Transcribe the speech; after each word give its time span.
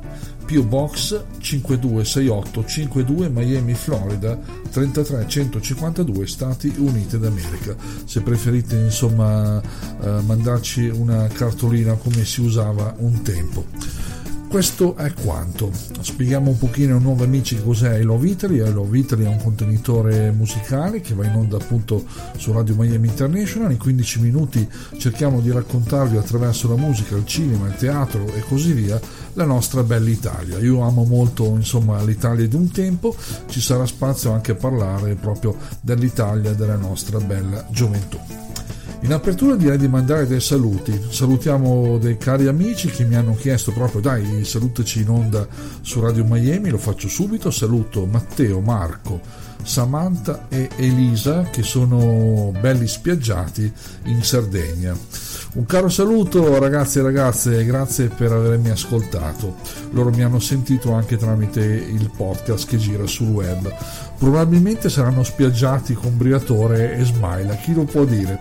PO 0.47 0.63
Box 0.63 1.24
526852 1.40 3.30
Miami, 3.30 3.74
Florida 3.74 4.40
33152 4.72 6.25
Stati 6.25 6.74
Uniti 6.78 7.19
d'America. 7.19 7.75
Se 8.06 8.22
preferite 8.22 8.78
insomma 8.78 9.62
eh, 9.62 10.22
mandarci 10.22 10.88
una 10.88 11.28
cartolina 11.28 11.96
come 11.96 12.24
si 12.24 12.40
usava 12.40 12.96
un 13.00 13.22
tempo. 13.24 13.66
Questo 14.47 14.96
è 14.96 15.12
quanto. 15.12 15.69
Spieghiamo 16.00 16.52
un 16.52 16.57
pochino 16.57 16.96
ai 16.96 17.02
nuovi 17.02 17.24
amici 17.24 17.62
cos'è 17.62 18.00
I 18.00 18.03
Love 18.03 18.30
Italy. 18.30 18.66
I 18.66 18.72
Love 18.72 18.97
Italy 18.97 19.25
è 19.25 19.28
un 19.28 19.40
contenitore 19.44 20.31
musicale 20.31 21.02
che 21.02 21.13
va 21.13 21.25
in 21.25 21.36
onda 21.36 21.57
appunto 21.57 22.06
su 22.38 22.53
Radio 22.53 22.74
Miami 22.75 23.09
International. 23.09 23.72
In 23.72 23.78
15 23.78 24.22
minuti 24.22 24.66
cerchiamo 24.97 25.41
di 25.41 25.52
raccontarvi 25.52 26.16
attraverso 26.16 26.69
la 26.69 26.78
musica, 26.78 27.18
il 27.18 27.25
cinema, 27.25 27.68
il 27.68 27.75
teatro 27.75 28.25
e 28.34 28.40
così 28.47 28.72
via 28.72 28.97
la 29.38 29.46
nostra 29.46 29.84
bella 29.84 30.09
Italia. 30.09 30.58
Io 30.58 30.81
amo 30.81 31.03
molto 31.03 31.46
insomma 31.46 32.02
l'Italia 32.03 32.48
di 32.48 32.56
un 32.56 32.72
tempo, 32.72 33.16
ci 33.48 33.62
sarà 33.62 33.86
spazio 33.86 34.31
anche 34.31 34.52
a 34.52 34.56
parlare 34.56 35.14
proprio 35.14 35.56
dell'Italia 35.80 36.53
della 36.53 36.75
nostra 36.75 37.20
bella 37.20 37.66
gioventù. 37.70 38.20
In 39.02 39.14
apertura 39.14 39.56
direi 39.56 39.78
di 39.78 39.88
mandare 39.88 40.25
dei 40.25 40.42
saluti. 40.42 41.00
Salutiamo 41.09 42.00
dei 42.00 42.18
cari 42.18 42.48
amici 42.48 42.90
che 42.90 43.06
mi 43.06 43.16
hanno 43.16 43.36
chiesto 43.36 43.72
proprio 43.72 44.02
dai 44.02 44.44
salutaci 44.44 45.02
in 45.02 45.09
onda 45.09 45.48
su 45.81 46.00
Radio 46.00 46.25
Miami, 46.25 46.72
lo 46.72 46.80
faccio 46.80 47.08
subito. 47.08 47.52
Saluto 47.52 48.08
Matteo, 48.08 48.59
Marco, 48.59 49.22
Samantha 49.63 50.45
e 50.50 50.69
Elisa 50.75 51.44
che 51.44 51.63
sono 51.63 52.51
belli 52.59 52.88
spiaggiati 52.88 53.72
in 54.06 54.23
Sardegna. 54.23 54.95
Un 55.53 55.66
caro 55.66 55.90
saluto 55.90 56.59
ragazzi 56.59 57.00
e 57.00 57.01
ragazze, 57.01 57.66
grazie 57.66 58.09
per 58.09 58.31
avermi 58.31 58.69
ascoltato. 58.69 59.56
Loro 59.91 60.12
mi 60.12 60.23
hanno 60.23 60.40
sentito 60.40 60.91
anche 60.94 61.18
tramite 61.18 61.62
il 61.62 62.12
podcast 62.16 62.68
che 62.68 62.78
gira 62.78 63.07
sul 63.07 63.29
web. 63.29 63.73
Probabilmente 64.18 64.90
saranno 64.90 65.23
spiaggiati 65.23 65.94
con 65.94 66.18
Briatore 66.18 66.95
e 66.95 67.03
Smile, 67.06 67.59
chi 67.63 67.74
lo 67.74 67.85
può 67.85 68.03
dire? 68.06 68.39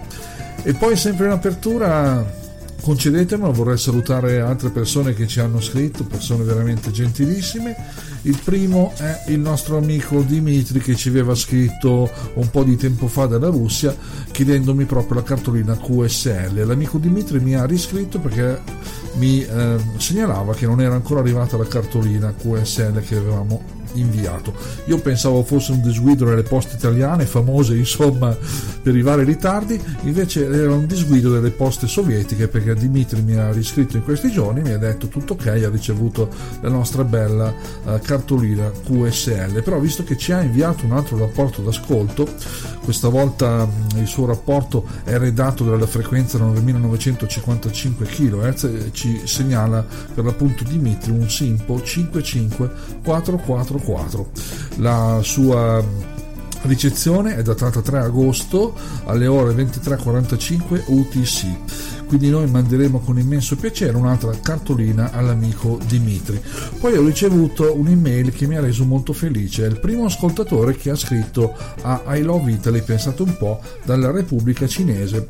E 0.63 0.75
poi 0.75 0.97
sempre 0.97 1.27
in 1.27 1.33
apertura 1.33 2.45
concedetemelo, 2.81 3.53
vorrei 3.53 3.79
salutare 3.79 4.41
altre 4.41 4.71
persone 4.71 5.15
che 5.15 5.27
ci 5.27 5.41
hanno 5.41 5.61
scritto, 5.61 6.05
persone 6.05 6.45
veramente 6.45 6.91
gentilissime. 6.91 7.77
Il 8.23 8.39
primo 8.43 8.93
è 8.97 9.25
il 9.29 9.39
nostro 9.39 9.77
amico 9.77 10.23
Dimitri 10.23 10.81
che 10.81 10.95
ci 10.95 11.09
aveva 11.09 11.35
scritto 11.35 12.11
un 12.35 12.51
po' 12.51 12.65
di 12.65 12.77
tempo 12.77 13.07
fa 13.07 13.27
dalla 13.27 13.49
Russia 13.49 13.97
chiedendomi 14.31 14.85
proprio 14.85 15.17
la 15.17 15.23
cartolina 15.23 15.77
QSL. 15.77 16.65
L'amico 16.67 16.99
Dimitri 16.99 17.41
mi 17.41 17.55
ha 17.55 17.65
riscritto 17.65 18.19
perché 18.19 18.61
mi 19.15 19.43
eh, 19.43 19.77
segnalava 19.97 20.55
che 20.55 20.67
non 20.67 20.81
era 20.81 20.95
ancora 20.95 21.21
arrivata 21.21 21.57
la 21.57 21.67
cartolina 21.67 22.35
QSL 22.35 23.01
che 23.05 23.17
avevamo 23.17 23.85
inviato. 23.95 24.55
Io 24.87 24.99
pensavo 24.99 25.43
fosse 25.43 25.73
un 25.73 25.83
disguido 25.83 26.25
delle 26.25 26.43
poste 26.43 26.77
italiane, 26.77 27.27
famose 27.27 27.75
insomma 27.77 28.37
per 28.83 28.97
i 28.97 29.03
vari 29.03 29.25
ritardi, 29.25 29.81
invece 30.03 30.47
era 30.47 30.73
un 30.73 30.87
disguido 30.87 31.31
delle 31.31 31.51
poste 31.51 31.87
sovietiche 31.87 32.49
perché 32.49 32.75
Dimitri 32.75 33.23
mi 33.23 33.35
ha 33.37 33.51
riscritto 33.51 33.97
in 33.97 34.05
questi 34.05 34.31
giorni, 34.31 34.63
mi 34.63 34.73
ha 34.73 34.79
detto 34.79 35.09
tutto 35.09 35.33
ok, 35.35 35.47
ha 35.47 35.69
ricevuto 35.69 36.29
la 36.61 36.69
nostra 36.69 37.05
bella 37.05 37.53
uh, 37.85 37.99
cartolina 38.01 38.71
QSL, 38.71 39.63
però 39.63 39.79
visto 39.79 40.05
che 40.05 40.17
ci 40.17 40.33
ha 40.33 40.41
inviato 40.41 40.85
un 40.85 40.93
altro 40.93 41.19
rapporto 41.19 41.63
d'ascolto, 41.63 42.29
questa 42.85 43.09
volta 43.09 43.65
mh, 43.67 43.99
il 43.99 44.07
suo 44.07 44.27
rapporto 44.27 44.87
è 45.05 45.19
redatto 45.19 45.65
dalla 45.65 45.87
frequenza 45.87 46.39
9955 46.39 48.07
kHz, 48.07 48.91
ci 48.93 49.23
segnala 49.25 49.85
per 50.15 50.25
l'appunto 50.25 50.65
Dimitri 50.65 51.11
un 51.11 51.29
Simpo 51.29 51.83
5544 51.83 53.76
4. 53.79 54.31
La 54.77 55.21
sua 55.23 55.85
ricezione 56.63 57.37
è 57.37 57.43
datata 57.43 57.81
3 57.81 57.99
agosto 57.99 58.75
alle 59.05 59.27
ore 59.27 59.55
23.45 59.55 60.83
UTC 60.87 61.47
quindi 62.07 62.31
noi 62.31 62.49
manderemo 62.49 63.01
con 63.01 63.19
immenso 63.19 63.57
piacere 63.57 63.97
un'altra 63.97 64.33
cartolina 64.41 65.11
all'amico 65.13 65.79
Dimitri. 65.87 66.41
Poi 66.81 66.97
ho 66.97 67.05
ricevuto 67.05 67.77
un'email 67.77 68.33
che 68.33 68.47
mi 68.47 68.57
ha 68.57 68.61
reso 68.61 68.85
molto 68.85 69.13
felice, 69.13 69.65
è 69.65 69.69
il 69.69 69.81
primo 69.81 70.05
ascoltatore 70.05 70.77
che 70.77 70.91
ha 70.91 70.95
scritto 70.95 71.55
a 71.83 72.17
I 72.17 72.23
Love 72.23 72.53
Italy, 72.53 72.83
pensate 72.83 73.23
un 73.23 73.37
po', 73.37 73.61
dalla 73.85 74.11
Repubblica 74.13 74.67
Cinese. 74.69 75.27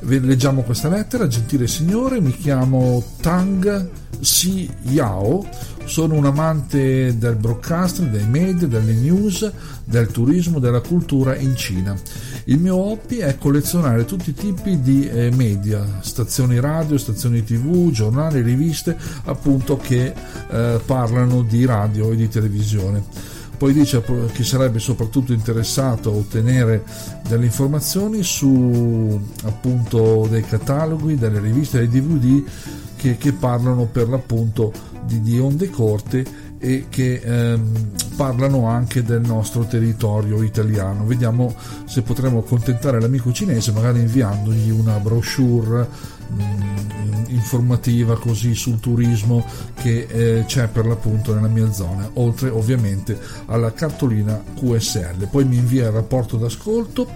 Leggiamo 0.00 0.62
questa 0.62 0.88
lettera, 0.88 1.26
gentile 1.26 1.66
signore, 1.68 2.20
mi 2.20 2.34
chiamo 2.36 3.02
Tang 3.20 3.88
Si 4.20 4.68
Yao, 4.84 5.46
sono 5.84 6.14
un 6.14 6.24
amante 6.24 7.16
del 7.16 7.36
broadcasting, 7.36 8.10
dei 8.10 8.26
media, 8.26 8.66
delle 8.66 8.92
news, 8.92 9.50
del 9.84 10.08
turismo, 10.08 10.58
della 10.58 10.80
cultura 10.80 11.36
in 11.36 11.56
Cina. 11.56 11.96
Il 12.44 12.58
mio 12.58 12.76
hobby 12.76 13.18
è 13.18 13.36
collezionare 13.38 14.04
tutti 14.04 14.30
i 14.30 14.34
tipi 14.34 14.80
di 14.80 15.08
eh, 15.08 15.30
media, 15.34 16.00
stazioni 16.00 16.60
radio, 16.60 16.98
stazioni 16.98 17.42
tv, 17.44 17.90
giornali, 17.90 18.42
riviste, 18.42 18.96
appunto 19.24 19.76
che 19.76 20.12
eh, 20.50 20.80
parlano 20.84 21.42
di 21.42 21.64
radio 21.64 22.10
e 22.10 22.16
di 22.16 22.28
televisione. 22.28 23.32
Poi 23.56 23.72
dice 23.72 24.02
che 24.32 24.44
sarebbe 24.44 24.78
soprattutto 24.78 25.32
interessato 25.32 26.10
a 26.10 26.14
ottenere 26.14 26.84
delle 27.28 27.46
informazioni 27.46 28.22
su 28.22 29.20
appunto 29.44 30.26
dei 30.28 30.42
cataloghi, 30.42 31.16
delle 31.16 31.40
riviste, 31.40 31.78
dei 31.78 31.88
DVD 31.88 32.42
che, 32.96 33.16
che 33.16 33.32
parlano 33.32 33.86
per 33.86 34.08
l'appunto 34.08 34.72
di, 35.04 35.20
di 35.20 35.38
onde 35.38 35.70
corte 35.70 36.24
e 36.58 36.86
che 36.88 37.20
ehm, 37.22 37.90
parlano 38.16 38.66
anche 38.68 39.02
del 39.02 39.20
nostro 39.20 39.64
territorio 39.66 40.42
italiano. 40.42 41.04
Vediamo 41.04 41.54
se 41.84 42.00
potremo 42.00 42.38
accontentare 42.38 43.00
l'amico 43.00 43.32
cinese 43.32 43.72
magari 43.72 44.00
inviandogli 44.00 44.70
una 44.70 44.98
brochure 44.98 45.86
informativa 47.28 48.16
così 48.18 48.54
sul 48.54 48.80
turismo 48.80 49.44
che 49.74 50.06
eh, 50.08 50.44
c'è 50.46 50.68
per 50.68 50.86
l'appunto 50.86 51.34
nella 51.34 51.48
mia 51.48 51.70
zona, 51.72 52.08
oltre 52.14 52.48
ovviamente 52.48 53.18
alla 53.46 53.72
cartolina 53.72 54.42
QSL. 54.58 55.28
Poi 55.30 55.44
mi 55.44 55.56
invia 55.56 55.86
il 55.86 55.92
rapporto 55.92 56.36
d'ascolto 56.36 57.08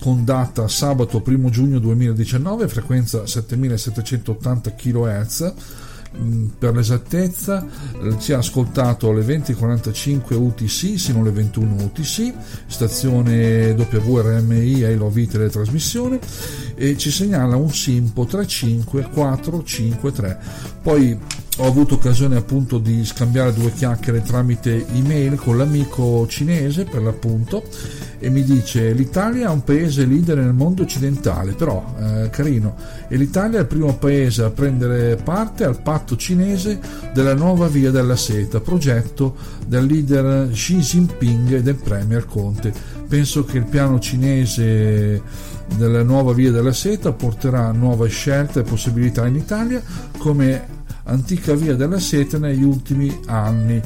con 0.00 0.24
data 0.24 0.68
sabato 0.68 1.22
1 1.24 1.50
giugno 1.50 1.78
2019, 1.78 2.68
frequenza 2.68 3.26
7780 3.26 4.74
kHz 4.74 5.54
per 6.58 6.74
l'esattezza 6.74 7.64
eh, 8.02 8.18
ci 8.18 8.32
ha 8.32 8.38
ascoltato 8.38 9.10
alle 9.10 9.22
20.45 9.22 10.34
UTC 10.34 10.98
sino 10.98 11.20
alle 11.20 11.30
21 11.30 11.84
UTC 11.84 12.32
stazione 12.66 13.72
WRMI 13.72 14.82
e 14.82 14.96
Love 14.96 15.26
teletrasmissione 15.26 16.18
e 16.74 16.96
ci 16.96 17.10
segnala 17.10 17.56
un 17.56 17.70
Simpo 17.70 18.24
35453 18.24 20.38
poi 20.82 21.18
ho 21.58 21.66
avuto 21.66 21.94
occasione 21.94 22.36
appunto 22.36 22.78
di 22.78 23.04
scambiare 23.04 23.54
due 23.54 23.72
chiacchiere 23.72 24.22
tramite 24.22 24.86
email 24.92 25.36
con 25.36 25.56
l'amico 25.56 26.26
cinese 26.26 26.84
per 26.84 27.02
l'appunto 27.02 27.62
e 28.26 28.28
mi 28.28 28.42
dice 28.42 28.92
l'Italia 28.92 29.46
è 29.46 29.50
un 29.50 29.62
paese 29.62 30.04
leader 30.04 30.38
nel 30.38 30.52
mondo 30.52 30.82
occidentale 30.82 31.52
però 31.52 31.94
eh, 31.96 32.28
carino 32.30 32.74
e 33.06 33.16
l'Italia 33.16 33.58
è 33.58 33.60
il 33.60 33.68
primo 33.68 33.96
paese 33.96 34.42
a 34.42 34.50
prendere 34.50 35.14
parte 35.14 35.62
al 35.62 35.80
patto 35.80 36.16
cinese 36.16 36.80
della 37.14 37.34
nuova 37.34 37.68
via 37.68 37.92
della 37.92 38.16
seta 38.16 38.58
progetto 38.58 39.36
del 39.64 39.86
leader 39.86 40.50
Xi 40.50 40.78
Jinping 40.78 41.52
e 41.52 41.62
del 41.62 41.76
premier 41.76 42.26
Conte 42.26 42.72
penso 43.06 43.44
che 43.44 43.58
il 43.58 43.66
piano 43.66 44.00
cinese 44.00 45.22
della 45.76 46.02
nuova 46.02 46.32
via 46.32 46.50
della 46.50 46.72
seta 46.72 47.12
porterà 47.12 47.70
nuove 47.70 48.08
scelte 48.08 48.60
e 48.60 48.62
possibilità 48.64 49.24
in 49.24 49.36
Italia 49.36 49.80
come 50.18 50.74
antica 51.04 51.54
via 51.54 51.76
della 51.76 52.00
sete 52.00 52.38
negli 52.38 52.64
ultimi 52.64 53.20
anni. 53.26 53.80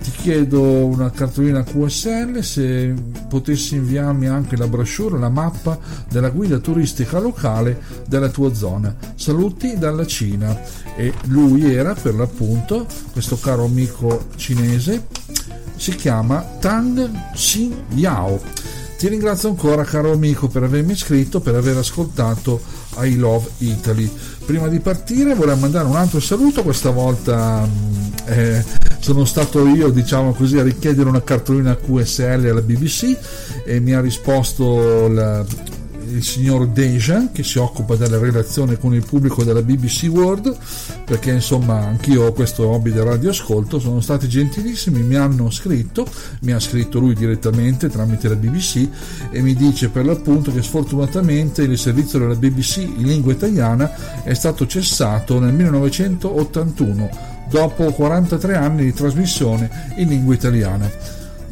Ti 0.00 0.10
chiedo 0.12 0.86
una 0.86 1.10
cartolina 1.10 1.64
QSL 1.64 2.40
se 2.40 2.94
potessi 3.28 3.74
inviarmi 3.74 4.26
anche 4.26 4.56
la 4.56 4.68
brochure, 4.68 5.18
la 5.18 5.28
mappa 5.28 5.78
della 6.08 6.30
guida 6.30 6.58
turistica 6.58 7.18
locale 7.18 7.80
della 8.06 8.28
tua 8.28 8.54
zona. 8.54 8.94
Saluti 9.16 9.76
dalla 9.76 10.06
Cina. 10.06 10.56
E 10.96 11.12
lui 11.26 11.72
era 11.72 11.94
per 11.94 12.14
l'appunto, 12.14 12.86
questo 13.12 13.38
caro 13.38 13.64
amico 13.64 14.26
cinese, 14.36 15.06
si 15.76 15.94
chiama 15.94 16.42
Tang 16.58 17.10
Xin 17.34 17.84
Yao. 17.94 18.40
Ti 18.98 19.06
ringrazio 19.06 19.48
ancora 19.48 19.84
caro 19.84 20.12
amico 20.12 20.48
per 20.48 20.64
avermi 20.64 20.92
iscritto, 20.92 21.38
per 21.38 21.54
aver 21.54 21.76
ascoltato 21.76 22.60
I 23.00 23.16
Love 23.16 23.48
Italy. 23.58 24.10
Prima 24.44 24.66
di 24.66 24.80
partire 24.80 25.34
vorrei 25.34 25.56
mandare 25.56 25.86
un 25.86 25.94
altro 25.94 26.18
saluto, 26.18 26.64
questa 26.64 26.90
volta 26.90 27.64
mm, 27.64 28.04
eh, 28.24 28.64
sono 29.00 29.24
stato 29.24 29.66
io 29.66 29.90
diciamo 29.90 30.32
così 30.32 30.58
a 30.58 30.62
richiedere 30.62 31.08
una 31.08 31.22
cartolina 31.22 31.76
QSL 31.76 32.48
alla 32.50 32.62
BBC 32.62 33.16
e 33.64 33.80
mi 33.80 33.92
ha 33.92 34.00
risposto 34.00 35.08
la, 35.08 35.44
il 36.10 36.22
signor 36.22 36.68
Dejan 36.68 37.32
che 37.32 37.42
si 37.42 37.58
occupa 37.58 37.94
della 37.96 38.18
relazione 38.18 38.78
con 38.78 38.94
il 38.94 39.04
pubblico 39.04 39.44
della 39.44 39.62
BBC 39.62 40.08
World 40.10 40.56
perché 41.04 41.30
insomma 41.30 41.78
anch'io 41.78 42.24
ho 42.24 42.32
questo 42.32 42.66
hobby 42.68 42.92
del 42.92 43.04
radioascolto 43.04 43.78
sono 43.78 44.00
stati 44.00 44.28
gentilissimi 44.28 45.02
mi 45.02 45.16
hanno 45.16 45.50
scritto 45.50 46.06
mi 46.40 46.52
ha 46.52 46.60
scritto 46.60 46.98
lui 46.98 47.14
direttamente 47.14 47.88
tramite 47.88 48.28
la 48.28 48.36
BBC 48.36 48.88
e 49.30 49.40
mi 49.42 49.54
dice 49.54 49.88
per 49.88 50.04
l'appunto 50.04 50.52
che 50.52 50.62
sfortunatamente 50.62 51.62
il 51.62 51.78
servizio 51.78 52.18
della 52.18 52.34
BBC 52.34 52.78
in 52.78 53.06
lingua 53.06 53.32
italiana 53.32 54.22
è 54.22 54.34
stato 54.34 54.66
cessato 54.66 55.38
nel 55.38 55.52
1981 55.52 57.36
dopo 57.50 57.92
43 57.92 58.56
anni 58.56 58.84
di 58.84 58.92
trasmissione 58.92 59.70
in 59.96 60.08
lingua 60.08 60.34
italiana 60.34 60.90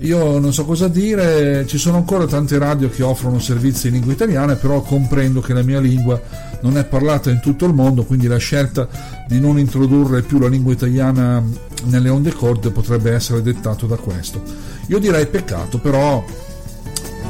io 0.01 0.39
non 0.39 0.53
so 0.53 0.67
cosa 0.67 0.89
dire, 0.89 1.65
ci 1.67 1.79
sono 1.79 1.97
ancora 1.97 2.27
tante 2.27 2.59
radio 2.59 2.91
che 2.91 3.03
offrono 3.03 3.39
servizi 3.39 3.87
in 3.87 3.95
lingua 3.95 4.13
italiana, 4.13 4.55
però 4.55 4.83
comprendo 4.83 5.41
che 5.41 5.55
la 5.55 5.63
mia 5.63 5.81
lingua 5.81 6.21
non 6.61 6.77
è 6.77 6.85
parlata 6.85 7.31
in 7.31 7.41
tutto 7.41 7.65
il 7.65 7.73
mondo, 7.73 8.05
quindi 8.05 8.27
la 8.27 8.37
scelta 8.37 8.87
di 9.27 9.41
non 9.41 9.59
introdurre 9.59 10.21
più 10.21 10.39
la 10.39 10.49
lingua 10.49 10.73
italiana 10.73 11.43
nelle 11.85 12.09
onde 12.11 12.33
corte 12.35 12.71
potrebbe 12.71 13.13
essere 13.13 13.41
dettato 13.41 13.87
da 13.87 13.97
questo. 13.97 14.43
Io 14.89 14.99
direi 14.99 15.27
peccato, 15.27 15.79
però 15.79 16.23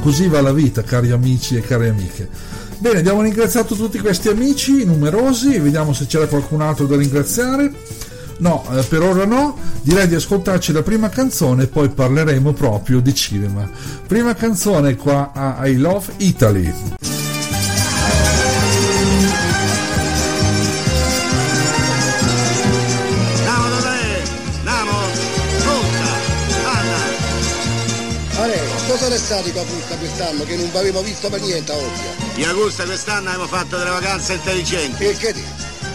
così 0.00 0.26
va 0.26 0.40
la 0.40 0.52
vita, 0.52 0.82
cari 0.82 1.12
amici 1.12 1.56
e 1.56 1.60
care 1.60 1.88
amiche. 1.88 2.28
Bene, 2.78 2.98
abbiamo 2.98 3.22
ringraziato 3.22 3.76
tutti 3.76 4.00
questi 4.00 4.28
amici 4.28 4.84
numerosi, 4.84 5.56
vediamo 5.60 5.92
se 5.92 6.06
c'era 6.06 6.26
qualcun 6.26 6.62
altro 6.62 6.86
da 6.86 6.96
ringraziare. 6.96 7.72
No, 8.38 8.64
eh, 8.72 8.82
per 8.82 9.02
ora 9.02 9.24
no, 9.24 9.56
direi 9.82 10.08
di 10.08 10.14
ascoltarci 10.14 10.72
la 10.72 10.82
prima 10.82 11.08
canzone 11.08 11.64
e 11.64 11.66
poi 11.66 11.88
parleremo 11.88 12.52
proprio 12.52 13.00
di 13.00 13.14
cinema. 13.14 13.68
Prima 14.06 14.34
canzone 14.34 14.96
qua 14.96 15.32
a 15.32 15.66
I 15.66 15.76
Love 15.76 16.12
Italy. 16.18 16.74
cosa 28.86 29.14
è 29.14 29.18
stato 29.18 29.50
con 29.52 29.66
frutta 29.66 29.96
quest'anno 29.96 30.44
che 30.44 30.56
non 30.56 30.70
avevo 30.74 31.02
visto 31.02 31.28
per 31.28 31.40
niente 31.40 31.72
oggi? 31.72 32.40
In 32.40 32.46
agosto 32.46 32.84
quest'anno 32.84 33.28
abbiamo 33.28 33.46
fatto 33.46 33.76
delle 33.76 33.90
vacanze 33.90 34.34
intelligenti. 34.34 35.04
E 35.04 35.16
che 35.16 35.32
te? 35.32 35.42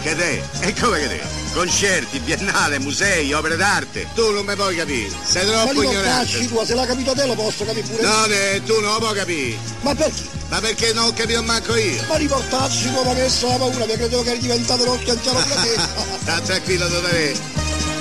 Che 0.02 0.14
te? 0.14 0.42
E 0.60 0.74
come 0.80 0.98
che 1.00 1.08
te? 1.08 1.41
Concerti, 1.52 2.18
biennale, 2.20 2.78
musei, 2.78 3.32
opere 3.32 3.56
d'arte. 3.56 4.08
Tu 4.14 4.30
non 4.30 4.44
mi 4.44 4.54
puoi 4.54 4.76
capire, 4.76 5.10
sei 5.24 5.46
troppo 5.46 5.72
ma 5.72 5.84
ignorante. 5.84 6.46
tua, 6.48 6.64
se 6.64 6.74
l'ha 6.74 6.86
capito 6.86 7.12
te 7.12 7.26
lo 7.26 7.34
posso 7.34 7.64
capire 7.64 7.86
pure 7.86 8.02
No, 8.02 8.24
ne, 8.26 8.62
tu 8.64 8.80
non 8.80 8.92
lo 8.92 8.98
puoi 8.98 9.14
capire. 9.14 9.56
Ma 9.82 9.94
perché? 9.94 10.22
Ma 10.48 10.60
perché 10.60 10.92
non 10.92 11.06
ho 11.06 11.12
capito 11.12 11.42
manco 11.42 11.76
io? 11.76 12.02
Ma 12.08 12.16
riportarci 12.16 12.90
tua, 12.92 13.04
ma 13.04 13.14
che 13.14 13.28
la 13.40 13.56
paura, 13.58 13.84
perché 13.84 13.96
credevo 13.96 14.22
che 14.22 14.30
eri 14.30 14.38
diventato 14.40 14.84
l'occhio 14.84 15.12
anziano 15.12 15.40
te. 15.40 15.78
Sta 16.22 16.40
tranquillo 16.40 16.88
Totale, 16.88 17.34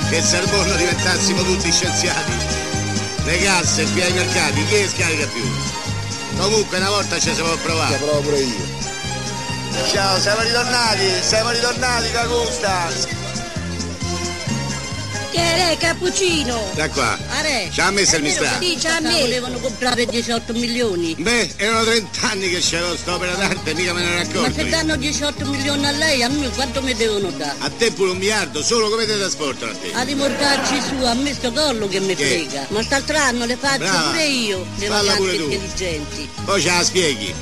che 0.09 0.21
se 0.21 0.37
al 0.37 0.49
mondo 0.49 0.75
diventassimo 0.75 1.41
tutti 1.43 1.71
scienziati. 1.71 2.31
Le 3.23 3.37
casse, 3.39 3.83
qui 3.91 4.01
ai 4.01 4.13
mercati, 4.13 4.65
chi 4.65 4.87
scarica 4.87 5.27
più? 5.27 5.43
Comunque 6.37 6.77
una 6.77 6.89
volta 6.89 7.19
ci 7.19 7.33
si 7.33 7.41
può 7.41 7.55
provare. 7.57 7.97
Ci 7.97 8.03
provo 8.03 8.19
pure 8.21 8.39
io. 8.39 8.79
Ciao, 9.91 10.19
siamo 10.19 10.41
ritornati, 10.41 11.05
siamo 11.21 11.51
ritornati, 11.51 12.11
Cagusta. 12.11 13.20
Che 15.31 15.39
è 15.39 15.77
cappuccino? 15.77 16.71
Da 16.75 16.89
qua. 16.89 17.17
Are. 17.29 17.69
Ci 17.71 17.79
ha 17.79 17.89
messo 17.91 18.17
il 18.17 18.23
mistrato. 18.23 18.59
Dice 18.59 18.87
a 18.89 18.99
me. 18.99 19.21
Volevano 19.21 19.59
comprare 19.59 20.05
18 20.05 20.53
milioni. 20.53 21.15
Beh, 21.17 21.53
erano 21.55 21.83
30 21.85 22.29
anni 22.29 22.49
che 22.49 22.59
c'era 22.59 22.89
opera 22.89 23.33
d'arte, 23.35 23.73
mica 23.73 23.93
me 23.93 24.01
ne 24.03 24.15
racconto. 24.17 24.41
Ma 24.41 24.51
se 24.51 24.69
danno 24.69 24.95
18 24.97 25.45
milioni 25.45 25.87
a 25.87 25.91
lei, 25.91 26.21
a 26.23 26.29
me 26.29 26.49
quanto 26.49 26.81
mi 26.81 26.93
devono 26.93 27.29
dare? 27.31 27.55
A 27.59 27.69
te 27.69 27.91
pure 27.91 28.11
un 28.11 28.17
miliardo, 28.17 28.61
solo 28.61 28.89
come 28.89 29.05
te 29.05 29.17
trasportano 29.17 29.71
a 29.71 29.75
te? 29.75 29.91
A 29.93 30.01
rimordarci 30.01 30.81
su, 30.81 31.03
a 31.05 31.13
me 31.13 31.33
sto 31.33 31.51
collo 31.53 31.87
che 31.87 31.99
mi 32.01 32.15
frega. 32.15 32.65
Ma 32.67 32.75
quest'altro 32.75 33.17
anno 33.17 33.45
le 33.45 33.55
faccio 33.55 33.77
Brava. 33.77 34.09
pure 34.09 34.25
io, 34.25 34.65
le 34.75 34.87
Falla 34.87 35.11
vacanze 35.13 35.35
intelligenti. 35.35 36.29
Poi 36.43 36.61
ce 36.61 36.67
la 36.67 36.83
spieghi. 36.83 37.33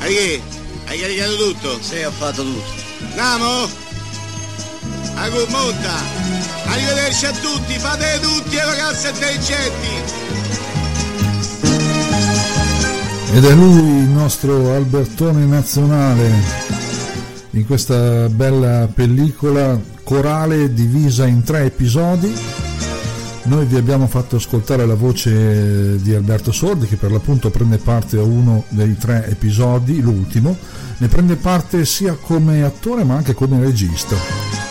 Hai 0.00 0.42
Hai 0.86 0.98
caricato 0.98 1.36
tutto? 1.36 1.78
Sì, 1.82 2.02
ho 2.02 2.10
fatto 2.10 2.42
tutto. 2.42 2.72
Andiamo? 3.02 3.68
Agu 5.16 5.44
monta! 5.48 6.17
Arrivederci 6.70 7.24
a 7.24 7.32
tutti, 7.32 7.78
fate 7.78 8.20
tutti 8.20 8.54
le 8.54 8.64
vacanze 8.64 9.08
intelligenti! 9.08 9.88
Ed 13.32 13.44
è 13.44 13.54
lui 13.54 14.02
il 14.02 14.08
nostro 14.08 14.74
Albertone 14.74 15.44
nazionale 15.46 16.30
in 17.50 17.64
questa 17.66 18.28
bella 18.28 18.86
pellicola 18.92 19.80
corale 20.02 20.72
divisa 20.74 21.26
in 21.26 21.42
tre 21.42 21.64
episodi. 21.64 22.34
Noi 23.44 23.64
vi 23.64 23.76
abbiamo 23.76 24.06
fatto 24.06 24.36
ascoltare 24.36 24.84
la 24.84 24.94
voce 24.94 26.00
di 26.02 26.14
Alberto 26.14 26.52
Sordi 26.52 26.86
che 26.86 26.96
per 26.96 27.10
l'appunto 27.10 27.48
prende 27.48 27.78
parte 27.78 28.18
a 28.18 28.22
uno 28.22 28.64
dei 28.68 28.96
tre 28.98 29.26
episodi, 29.26 30.02
l'ultimo, 30.02 30.56
ne 30.98 31.08
prende 31.08 31.36
parte 31.36 31.86
sia 31.86 32.12
come 32.20 32.62
attore 32.62 33.04
ma 33.04 33.14
anche 33.14 33.32
come 33.32 33.58
regista 33.58 34.67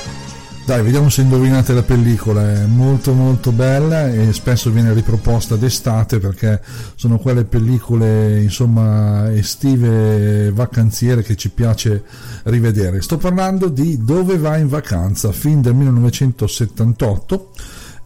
Dai, 0.67 0.83
vediamo 0.83 1.07
se 1.07 1.21
indovinate 1.21 1.71
la 1.71 1.81
pellicola, 1.81 2.51
è 2.51 2.65
molto 2.65 3.13
molto 3.13 3.53
bella 3.53 4.11
e 4.11 4.33
spesso 4.33 4.69
viene 4.69 4.91
riproposta 4.91 5.55
d'estate 5.55 6.19
perché 6.19 6.61
sono 6.95 7.19
quelle 7.19 7.45
pellicole 7.45 8.41
insomma 8.41 9.33
estive 9.33 10.51
vacanziere 10.51 11.23
che 11.23 11.37
ci 11.37 11.51
piace 11.51 12.03
rivedere. 12.43 13.01
Sto 13.01 13.15
parlando 13.15 13.69
di 13.69 14.03
Dove 14.03 14.37
vai 14.37 14.59
in 14.59 14.67
vacanza, 14.67 15.31
film 15.31 15.61
del 15.61 15.73
1978 15.73 17.51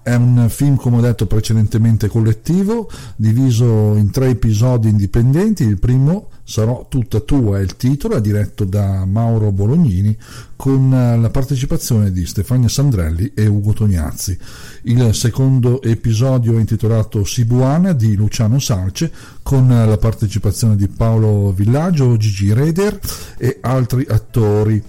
è 0.03 0.13
un 0.13 0.47
film, 0.49 0.75
come 0.75 0.97
ho 0.97 1.01
detto 1.01 1.25
precedentemente, 1.25 2.09
collettivo, 2.09 2.87
diviso 3.15 3.95
in 3.95 4.11
tre 4.11 4.29
episodi 4.29 4.89
indipendenti. 4.89 5.63
Il 5.63 5.79
primo 5.79 6.29
sarò 6.43 6.85
tutta 6.89 7.19
tua 7.19 7.59
è 7.59 7.61
il 7.61 7.75
titolo, 7.75 8.15
è 8.15 8.21
diretto 8.21 8.65
da 8.65 9.05
Mauro 9.05 9.51
Bolognini 9.51 10.15
con 10.55 10.89
la 10.89 11.29
partecipazione 11.29 12.11
di 12.11 12.25
Stefania 12.25 12.67
Sandrelli 12.67 13.31
e 13.33 13.47
Ugo 13.47 13.73
Tognazzi. 13.73 14.37
Il 14.83 15.13
secondo 15.13 15.81
episodio 15.81 16.57
è 16.57 16.59
intitolato 16.59 17.23
Sibuana 17.23 17.93
di 17.93 18.15
Luciano 18.15 18.59
Salce 18.59 19.11
con 19.41 19.67
la 19.67 19.97
partecipazione 19.97 20.75
di 20.75 20.87
Paolo 20.87 21.51
Villaggio, 21.51 22.17
Gigi 22.17 22.53
Reder 22.53 22.99
e 23.37 23.57
altri 23.61 24.05
attori 24.07 24.83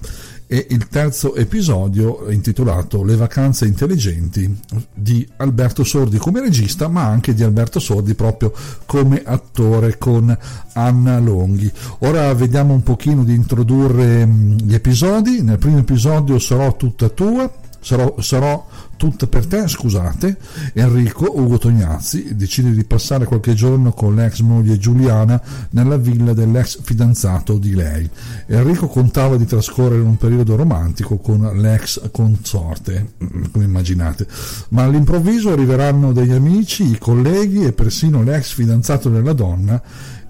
e 0.53 0.67
il 0.69 0.89
terzo 0.89 1.35
episodio 1.35 2.31
intitolato 2.31 3.03
Le 3.03 3.17
vacanze 3.17 3.65
intelligenti 3.65 4.55
di 4.93 5.27
Alberto 5.39 5.83
Sordi 5.83 6.19
come 6.19 6.43
regista 6.43 6.89
ma 6.89 7.05
anche 7.05 7.33
di 7.33 7.43
Alberto 7.43 7.81
Sordi 7.81 8.13
proprio 8.13 8.53
come 8.85 9.23
attore 9.25 9.97
con 9.97 10.37
Anna 10.75 11.19
Longhi. 11.19 11.73
Ora 12.01 12.35
vediamo 12.35 12.75
un 12.75 12.83
pochino 12.83 13.25
di 13.25 13.35
introdurre 13.35 14.27
mm, 14.27 14.59
gli 14.59 14.75
episodi. 14.75 15.41
Nel 15.41 15.57
primo 15.57 15.79
episodio 15.79 16.39
sarò 16.39 16.77
tutta 16.77 17.09
tua, 17.09 17.51
sarò, 17.81 18.17
sarò 18.21 18.67
tutta 19.03 19.27
per 19.27 19.47
te, 19.47 19.67
scusate, 19.67 20.37
Enrico 20.75 21.29
Ugo 21.37 21.59
Tognazzi 21.59 22.37
decide 22.37 22.71
di 22.71 22.85
passare 22.85 23.25
qualche 23.25 23.53
giorno 23.53 23.91
con 23.91 24.15
l'ex 24.15 24.39
moglie 24.43 24.79
Giuliana 24.79 25.43
nella 25.71 25.97
villa 25.97 26.33
dell'ex 26.35 26.81
fidanzato 26.83 27.59
di 27.59 27.75
lei. 27.75 28.09
Enrico 28.47 28.87
contava 28.87 29.37
di 29.37 29.45
trascorrere 29.45 30.03
un 30.03 30.17
periodo 30.17 30.55
romantico 30.55 31.17
con 31.17 31.41
l'ex 31.57 32.01
consorte, 32.13 33.15
mm, 33.25 33.45
come 33.51 33.65
immaginate, 33.65 34.25
ma 34.69 34.85
all'improvviso 34.85 35.51
arriveranno 35.51 36.13
degli 36.13 36.31
amici, 36.31 36.89
i 36.89 36.99
colleghi 36.99 37.65
e 37.65 37.73
persino 37.73 38.23
l'ex 38.23 38.53
fidanzato 38.53 39.09
della 39.09 39.33
donna 39.33 39.83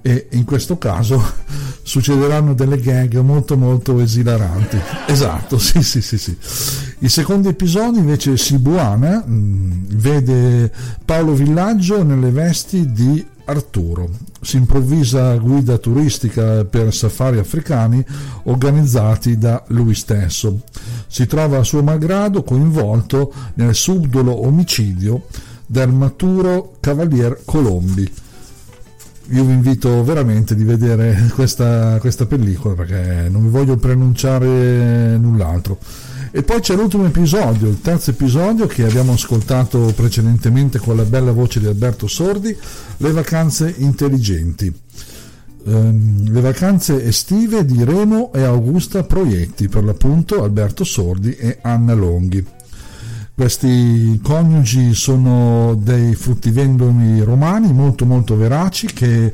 e 0.02 0.26
in 0.30 0.44
questo 0.44 0.76
caso 0.76 1.23
succederanno 1.82 2.54
delle 2.54 2.78
gag 2.78 3.18
molto 3.21 3.56
molto 3.56 4.00
esilaranti. 4.00 4.78
Esatto, 5.06 5.59
sì, 5.59 5.82
sì, 5.82 6.02
sì, 6.02 6.18
sì. 6.18 6.37
Il 6.99 7.11
secondo 7.11 7.49
episodio 7.49 8.00
invece 8.00 8.37
Sibuana 8.37 9.23
mh, 9.25 9.32
mm, 9.32 9.73
vede 9.94 10.73
Paolo 11.04 11.32
Villaggio 11.32 12.02
nelle 12.02 12.30
vesti 12.30 12.90
di 12.92 13.25
Arturo. 13.44 14.11
Si 14.40 14.56
improvvisa 14.56 15.37
guida 15.37 15.78
turistica 15.78 16.64
per 16.64 16.92
safari 16.92 17.38
africani 17.38 18.04
organizzati 18.44 19.38
da 19.38 19.62
lui 19.68 19.94
stesso. 19.94 20.62
Si 21.06 21.26
trova 21.26 21.59
a 21.59 21.64
suo 21.64 21.82
malgrado 21.82 22.42
coinvolto 22.42 23.32
nel 23.54 23.75
subdolo 23.75 24.47
omicidio 24.47 25.26
del 25.66 25.92
maturo 25.92 26.76
Cavalier 26.80 27.40
Colombi 27.44 28.11
io 29.31 29.45
vi 29.45 29.52
invito 29.52 30.02
veramente 30.05 30.55
di 30.55 30.64
vedere 30.64 31.31
questa, 31.35 31.99
questa 32.00 32.26
pellicola 32.26 32.75
perché 32.75 33.29
non 33.31 33.43
vi 33.43 33.49
voglio 33.49 33.76
pronunciare 33.76 35.17
null'altro. 35.17 35.79
E 36.35 36.43
poi 36.43 36.61
c'è 36.61 36.75
l'ultimo 36.75 37.05
episodio, 37.05 37.69
il 37.69 37.83
terzo 37.83 38.11
episodio 38.11 38.67
che 38.67 38.85
abbiamo 38.85 39.12
ascoltato 39.12 39.93
precedentemente 39.95 40.79
con 40.79 40.97
la 40.97 41.05
bella 41.05 41.31
voce 41.31 41.61
di 41.61 41.67
Alberto 41.67 42.07
Sordi, 42.07 42.57
Le 42.97 43.11
vacanze 43.12 43.75
intelligenti. 43.79 44.73
Um, 45.64 46.33
le 46.33 46.41
vacanze 46.41 47.05
estive 47.05 47.64
di 47.64 47.85
Remo 47.85 48.33
e 48.33 48.43
Augusta 48.43 49.05
Proietti, 49.05 49.69
per 49.69 49.85
l'appunto 49.85 50.43
Alberto 50.43 50.85
Sordi 50.85 51.37
e 51.37 51.59
Anna 51.61 51.93
Longhi. 51.93 52.45
Questi 53.35 54.21
coniugi 54.23 54.93
sono 54.93 55.75
dei 55.81 56.15
fruttivendoli 56.15 57.23
romani 57.23 57.73
molto 57.73 58.05
molto 58.05 58.37
veraci 58.37 58.89
che 58.89 59.25
eh, 59.25 59.33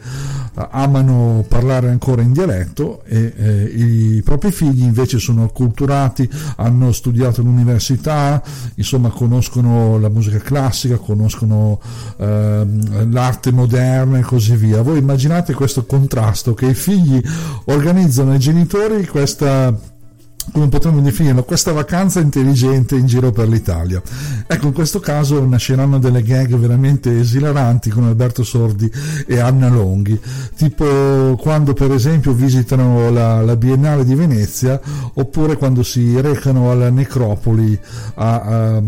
amano 0.71 1.45
parlare 1.49 1.89
ancora 1.89 2.23
in 2.23 2.33
dialetto 2.33 3.03
e 3.05 3.35
eh, 3.37 3.63
i 3.65 4.23
propri 4.23 4.53
figli 4.53 4.83
invece 4.83 5.19
sono 5.19 5.43
acculturati, 5.43 6.31
hanno 6.57 6.93
studiato 6.93 7.41
all'università, 7.41 8.41
insomma 8.77 9.09
conoscono 9.11 9.99
la 9.99 10.09
musica 10.09 10.39
classica, 10.39 10.97
conoscono 10.97 11.81
eh, 12.19 12.67
l'arte 13.11 13.51
moderna 13.51 14.19
e 14.19 14.23
così 14.23 14.55
via. 14.55 14.81
Voi 14.81 14.99
immaginate 14.99 15.55
questo 15.55 15.85
contrasto 15.87 16.55
che 16.55 16.67
i 16.67 16.75
figli 16.75 17.21
organizzano 17.65 18.31
ai 18.31 18.39
genitori 18.39 19.05
questa 19.09 19.97
come 20.53 20.69
potremmo 20.69 21.01
definirlo, 21.01 21.45
questa 21.45 21.73
vacanza 21.73 22.21
intelligente 22.21 22.97
in 22.97 23.07
giro 23.07 23.31
per 23.33 23.49
l'Italia. 23.49 24.03
Ecco, 24.47 24.67
in 24.67 24.73
questo 24.73 25.01
caso 25.01 25.45
nasceranno 25.45 25.99
delle 25.99 26.23
gag 26.23 26.55
veramente 26.57 27.19
esilaranti 27.19 27.91
con 27.91 28.05
Alberto 28.05 28.43
Sordi 28.43 28.91
e 29.27 29.39
Anna 29.39 29.69
Longhi, 29.69 30.19
tipo 30.57 31.37
quando 31.41 31.75
per 31.75 31.93
esempio 31.93 32.33
visitano 32.33 33.11
la, 33.11 33.43
la 33.43 33.57
Biennale 33.57 34.05
di 34.05 34.15
Venezia 34.15 34.81
oppure 35.15 35.57
quando 35.57 35.83
si 35.83 36.21
recano 36.21 36.71
alla 36.71 36.91
necropoli 36.91 37.79
a, 38.15 38.41
a, 38.41 38.83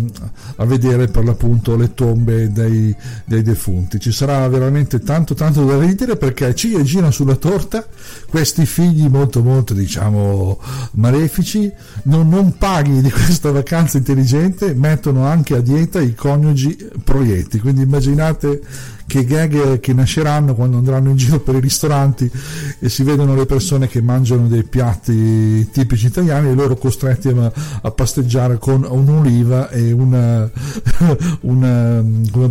a 0.57 0.65
vedere 0.65 1.09
per 1.09 1.25
l'appunto 1.25 1.77
le 1.77 1.95
tombe 1.95 2.51
dei, 2.53 2.95
dei, 3.25 3.43
defunti. 3.43 3.99
Ci 3.99 4.13
sarà 4.13 4.47
veramente 4.49 5.01
tanto 5.01 5.35
tanto 5.35 5.65
da 5.65 5.79
ridere 5.79 6.17
perché 6.17 6.55
ci 6.55 6.83
gira 6.85 7.11
sulla 7.11 7.37
torta 7.37 7.85
questi 8.29 8.67
figli 8.67 9.09
molto 9.09 9.43
molto 9.43 9.75
diciamo 9.75 10.59
malefici 10.93 11.50
amici 11.51 11.73
non, 12.05 12.29
non, 12.29 12.57
paghi 12.57 13.01
di 13.01 13.11
questa 13.11 13.51
vacanza 13.51 13.99
intelligente 13.99 14.75
mettono 14.75 15.25
anche 15.25 15.57
a 15.57 15.61
dieta 15.61 16.01
i 16.01 16.15
coniugi 16.15 16.91
proietti. 17.03 17.59
Quindi 17.59 17.83
immaginate 17.83 18.61
che 19.07 19.25
gag 19.25 19.81
che 19.81 19.93
nasceranno 19.93 20.55
quando 20.55 20.77
andranno 20.77 21.11
in 21.11 21.17
giro 21.17 21.41
per 21.41 21.57
i 21.57 21.61
ristoranti 21.61 22.31
e 22.79 22.89
si 22.89 23.03
vedono 23.03 23.35
le 23.35 23.45
persone 23.45 23.89
che 23.89 24.01
mangiano 24.01 24.47
dei 24.47 24.63
piatti 24.63 25.69
tipici 25.71 26.07
italiani 26.07 26.51
e 26.51 26.55
loro 26.55 26.77
costretti 26.77 27.27
a, 27.29 27.53
a 27.83 27.91
pasteggiare 27.91 28.59
con 28.59 28.87
un'oliva 28.89 29.69
e 29.71 29.91
una, 29.91 30.49
una 31.43 32.49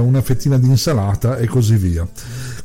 una 0.00 0.22
fettina 0.22 0.58
di 0.58 0.66
insalata 0.66 1.36
e 1.36 1.46
così 1.46 1.76
via 1.76 2.06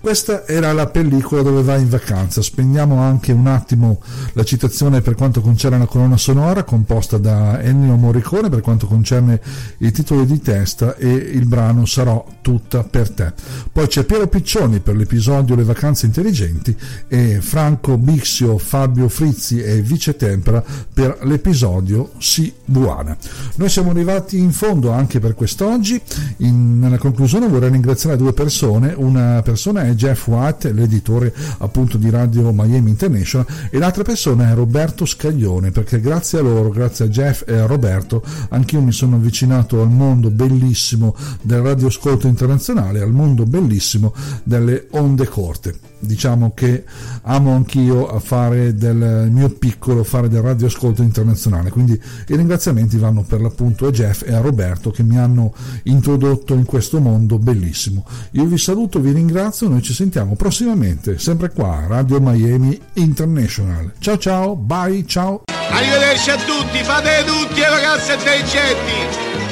questa 0.02 0.48
era 0.48 0.74
la 0.74 0.88
pellicola 0.88 1.44
dove 1.44 1.62
vai 1.62 1.82
in 1.82 1.90
vacanza. 1.90 2.42
Spegniamo 2.42 2.98
anche 2.98 3.32
un 3.32 3.46
attimo 3.46 4.02
la 4.34 4.44
citazione 4.44 5.02
per 5.02 5.14
quanto 5.14 5.42
concerne 5.42 5.78
la 5.78 5.86
colonna 5.86 6.18
sonora 6.18 6.64
composta 6.64 7.20
da 7.20 7.62
Ennio 7.62 7.96
Morricone 7.96 8.50
per 8.50 8.62
quanto 8.62 8.88
concerne 8.88 9.40
i 9.78 9.92
titoli 9.92 10.26
di 10.26 10.42
testa 10.42 10.96
e 10.96 11.08
il 11.08 11.46
brano 11.46 11.86
Sarò 11.86 12.26
tutta 12.42 12.84
per 12.84 13.12
te. 13.12 13.32
Poi 13.72 13.86
c'è 13.86 14.04
Piero 14.04 14.28
Piccioni 14.28 14.80
per 14.80 14.96
l'episodio 14.96 15.56
Le 15.56 15.64
vacanze 15.64 16.08
intelligenti 16.08 16.76
e 17.08 17.40
Franco 17.40 17.98
Bixio, 17.98 18.58
Fabio 18.58 19.08
Frizzi 19.08 19.62
e 19.62 19.82
Vice 19.82 20.16
Tempera 20.16 20.64
per 20.92 21.20
l'episodio 21.22 22.14
Si 22.18 22.52
Buana. 22.66 23.16
Noi 23.56 23.70
siamo 23.70 23.92
arrivati 23.92 24.40
in 24.40 24.52
fondo 24.52 24.90
anche 24.92 25.20
per 25.20 25.36
quest'oggi. 25.36 26.02
In, 26.38 26.80
nella 26.80 26.98
conclusione 26.98 27.48
vorrei 27.48 27.70
ringraziare 27.70 28.18
due 28.18 28.34
persone. 28.34 28.94
Una 28.98 29.42
persona 29.44 29.84
è 29.84 29.91
Jeff 29.96 30.28
White, 30.28 30.72
l'editore 30.72 31.34
appunto 31.60 31.98
di 31.98 32.10
Radio 32.10 32.52
Miami 32.52 32.90
International, 32.90 33.46
e 33.70 33.78
l'altra 33.78 34.04
persona 34.04 34.50
è 34.50 34.54
Roberto 34.54 35.06
Scaglione, 35.06 35.72
perché 35.72 36.00
grazie 36.00 36.40
a 36.40 36.42
loro, 36.42 36.70
grazie 36.70 37.06
a 37.06 37.08
Jeff 37.10 37.44
e 37.48 37.58
a 37.58 37.66
Roberto, 37.66 38.24
anch'io 38.50 38.82
mi 38.82 38.92
sono 38.92 39.16
avvicinato 39.18 39.82
al 39.82 39.90
mondo 39.90 40.30
bellissimo 40.30 41.16
del 41.42 41.62
radioascolto 41.62 42.28
internazionale, 42.28 43.02
al 43.02 43.12
mondo 43.12 43.46
bellissimo 43.46 44.14
delle 44.44 44.88
onde 44.92 45.28
corte. 45.28 45.76
Diciamo 46.00 46.54
che 46.56 46.84
amo 47.24 47.54
anch'io 47.54 48.08
a 48.08 48.20
fare 48.20 48.74
del 48.74 49.30
mio 49.32 49.50
piccolo 49.50 50.04
fare 50.04 50.30
del 50.30 50.42
radioascolto 50.42 51.04
internazionale 51.04 51.70
quindi 51.70 51.94
i 51.94 52.36
ringraziamenti 52.36 52.98
vanno 52.98 53.24
per 53.24 53.42
l'appunto 53.42 53.88
a 53.88 53.92
Jeff 53.92 54.24
e 54.26 54.34
a 54.34 54.42
Roberto 54.42 54.92
che 54.92 55.04
mi 55.04 55.18
hanno 55.18 55.54
introdotto 55.84 56.54
in 56.54 56.66
questo 56.66 57.00
mondo 57.00 57.38
bellissimo. 57.38 58.06
Io 58.32 58.46
vi 58.46 58.58
saluto 58.58 59.00
vi 59.00 59.12
ringrazio 59.12 59.68
noi 59.68 59.81
ci 59.82 59.94
sentiamo 59.94 60.36
prossimamente 60.36 61.18
sempre 61.18 61.50
qua 61.50 61.86
Radio 61.88 62.20
Miami 62.22 62.80
International. 62.94 63.94
Ciao 64.00 64.18
ciao 64.18 64.56
bye 64.56 65.06
ciao. 65.06 65.44
Arrivederci 65.46 66.30
a 66.30 66.38
tutti 66.38 66.84
fate 66.84 67.24
tutti 67.26 67.60
le 67.60 67.70
vacanze 67.70 68.14
intelligenti 68.14 69.51